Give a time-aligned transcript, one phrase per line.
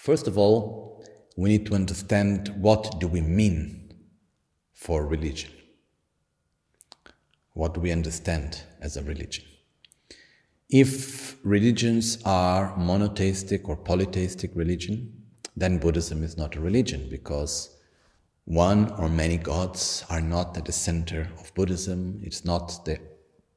[0.00, 1.04] First of all,
[1.36, 3.92] we need to understand what do we mean
[4.72, 5.50] for religion?
[7.52, 9.44] What do we understand as a religion?
[10.70, 15.12] If religions are monotheistic or polytheistic religion,
[15.54, 17.76] then Buddhism is not a religion because
[18.46, 22.20] one or many gods are not at the center of Buddhism.
[22.22, 22.98] It's not the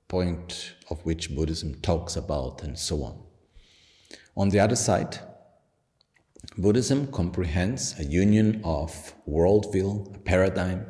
[0.10, 3.24] point of which Buddhism talks about, and so on.
[4.36, 5.18] On the other side,
[6.58, 10.86] Buddhism comprehends a union of worldview, a paradigm,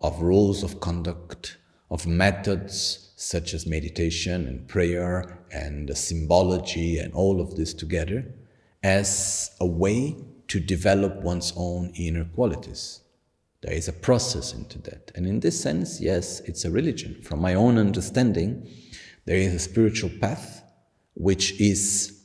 [0.00, 1.56] of rules of conduct,
[1.90, 8.32] of methods such as meditation and prayer and symbology and all of this together
[8.82, 10.16] as a way
[10.48, 13.00] to develop one's own inner qualities.
[13.62, 15.10] There is a process into that.
[15.16, 17.20] And in this sense, yes, it's a religion.
[17.22, 18.68] From my own understanding,
[19.24, 20.62] there is a spiritual path
[21.14, 22.15] which is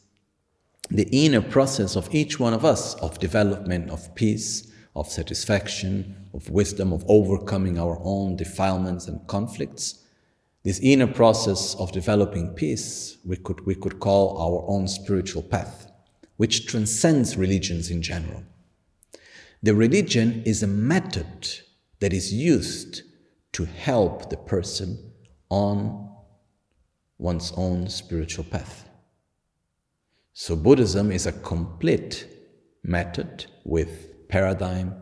[0.91, 6.49] the inner process of each one of us of development, of peace, of satisfaction, of
[6.49, 10.03] wisdom, of overcoming our own defilements and conflicts.
[10.63, 15.89] This inner process of developing peace, we could, we could call our own spiritual path,
[16.35, 18.43] which transcends religions in general.
[19.63, 21.49] The religion is a method
[22.01, 23.03] that is used
[23.53, 25.13] to help the person
[25.49, 26.09] on
[27.17, 28.89] one's own spiritual path.
[30.33, 32.25] So Buddhism is a complete
[32.83, 34.95] method with paradigm,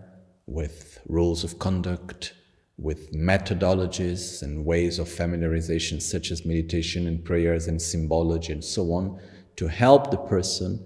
[0.48, 2.34] with rules of conduct,
[2.78, 8.92] with methodologies and ways of familiarization such as meditation and prayers and symbology and so
[8.94, 9.22] on
[9.58, 10.84] to help the person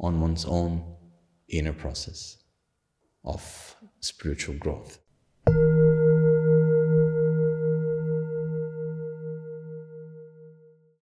[0.00, 0.82] on one's own
[1.48, 2.38] inner process
[3.24, 4.98] of spiritual growth.